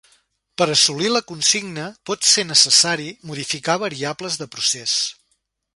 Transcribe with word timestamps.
Per 0.61 0.65
assolir 0.75 1.11
la 1.11 1.21
consigna 1.31 1.85
pot 2.11 2.27
ser 2.31 2.47
necessari 2.53 3.09
modificar 3.33 3.79
variables 3.87 4.43
de 4.43 4.53
procés. 4.57 4.99